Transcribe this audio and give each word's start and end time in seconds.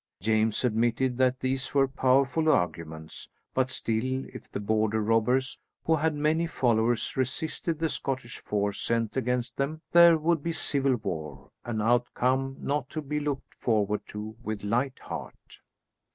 James 0.19 0.63
admitted 0.63 1.19
that 1.19 1.41
these 1.41 1.75
were 1.75 1.87
powerful 1.87 2.49
arguments, 2.49 3.29
but 3.53 3.69
still 3.69 4.25
if 4.33 4.49
the 4.51 4.59
Border 4.59 4.99
robbers, 4.99 5.59
who 5.85 5.95
had 5.97 6.15
many 6.15 6.47
followers, 6.47 7.15
resisted 7.15 7.77
the 7.77 7.87
Scottish 7.87 8.39
force 8.39 8.81
sent 8.81 9.15
against 9.15 9.57
them, 9.57 9.81
there 9.91 10.17
would 10.17 10.41
be 10.41 10.53
civil 10.53 10.95
war, 10.95 11.51
an 11.65 11.83
outcome 11.83 12.57
not 12.59 12.89
to 12.89 13.03
be 13.03 13.19
looked 13.19 13.53
forward 13.53 14.01
to 14.07 14.35
with 14.41 14.63
light 14.63 14.97
heart. 14.97 15.59